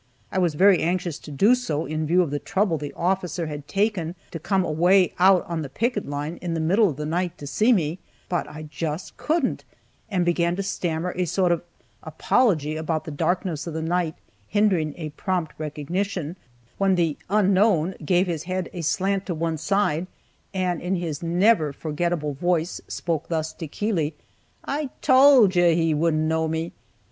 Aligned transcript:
I 0.31 0.39
was 0.39 0.55
very 0.55 0.79
anxious 0.81 1.19
to 1.19 1.31
do 1.31 1.53
so 1.53 1.85
in 1.85 2.07
view 2.07 2.23
of 2.23 2.31
the 2.31 2.39
trouble 2.39 2.79
the 2.79 2.91
officer 2.95 3.45
had 3.45 3.67
taken 3.67 4.15
to 4.31 4.39
come 4.39 4.65
away 4.65 5.13
out 5.19 5.45
on 5.45 5.61
the 5.61 5.69
picket 5.69 6.07
line, 6.09 6.37
in 6.37 6.55
the 6.55 6.59
middle 6.59 6.89
of 6.89 6.95
the 6.97 7.05
night, 7.05 7.37
to 7.37 7.45
see 7.45 7.71
me, 7.71 7.99
but 8.27 8.49
I 8.49 8.63
just 8.63 9.15
couldn't, 9.17 9.63
and 10.09 10.25
began 10.25 10.55
to 10.55 10.63
stammer 10.63 11.13
a 11.15 11.25
sort 11.25 11.51
of 11.51 11.61
apology 12.01 12.75
about 12.77 13.05
the 13.05 13.11
darkness 13.11 13.67
of 13.67 13.75
the 13.75 13.81
night 13.83 14.15
hindering 14.47 14.95
a 14.97 15.09
prompt 15.11 15.53
recognition, 15.59 16.35
when 16.79 16.95
the 16.95 17.15
"unknown" 17.29 17.93
gave 18.03 18.25
his 18.25 18.45
head 18.45 18.71
a 18.73 18.81
slant 18.81 19.27
to 19.27 19.35
one 19.35 19.59
side, 19.59 20.07
and, 20.51 20.81
in 20.81 20.95
his 20.95 21.21
never 21.21 21.71
forgettable 21.71 22.33
voice, 22.33 22.81
spoke 22.87 23.27
thus 23.27 23.53
to 23.53 23.67
Keeley: 23.67 24.15
"I 24.65 24.89
told 25.03 25.55
you 25.55 25.75
he 25.75 25.93
wouldn't 25.93 26.23
know 26.23 26.47
me." 26.47 26.71